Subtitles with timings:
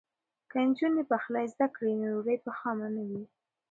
[0.51, 3.23] که نجونې پخلی زده کړي نو ډوډۍ به خامه نه وي.